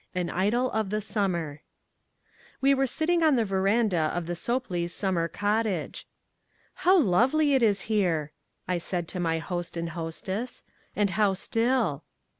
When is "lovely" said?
6.97-7.53